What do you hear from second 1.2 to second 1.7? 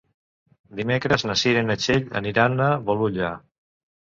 na Cira i